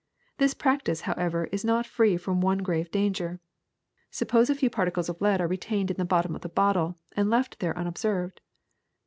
This 0.39 0.55
practice, 0.55 1.01
however, 1.01 1.43
is 1.51 1.63
not 1.63 1.85
free 1.85 2.17
from 2.17 2.41
one 2.41 2.57
grave 2.63 2.89
danger. 2.89 3.39
Suppose 4.09 4.49
a 4.49 4.55
few 4.55 4.67
particles 4.67 5.09
of 5.09 5.21
lead 5.21 5.39
are 5.39 5.47
re 5.47 5.59
tained 5.59 5.91
in 5.91 5.97
the 5.97 6.05
bottom 6.05 6.33
of 6.35 6.41
the 6.41 6.49
bottle 6.49 6.97
and 7.11 7.29
left 7.29 7.59
there 7.59 7.77
un 7.77 7.85
observed. 7.85 8.41